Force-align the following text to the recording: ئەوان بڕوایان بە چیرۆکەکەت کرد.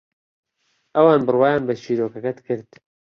ئەوان 0.95 1.19
بڕوایان 1.27 1.63
بە 1.67 1.73
چیرۆکەکەت 1.81 2.37
کرد. 2.47 2.69